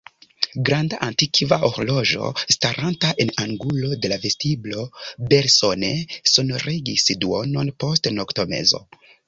Granda, 0.67 0.97
antikva 1.07 1.59
horloĝo, 1.73 2.29
staranta 2.55 3.11
en 3.25 3.33
angulo 3.45 3.93
de 4.07 4.11
la 4.15 4.19
vestiblo, 4.25 4.87
belsone 5.35 5.93
sonorigis 6.35 7.09
duonon 7.27 7.73
post 7.85 8.15
noktomezo. 8.21 8.85